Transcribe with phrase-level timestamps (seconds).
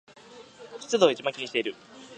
[0.79, 1.75] 湿度を一番気にしている